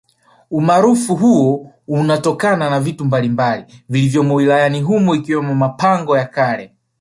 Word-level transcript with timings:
Umarufu 0.51 1.15
huo 1.15 1.69
unatokana 1.87 2.69
na 2.69 2.79
vitu 2.79 3.05
mbalimbali 3.05 3.65
vilivyomo 3.89 4.35
wilayani 4.35 4.81
humo 4.81 5.15
ikiwemo 5.15 5.55
mapango 5.55 6.17
ya 6.17 6.25
kale 6.25 6.73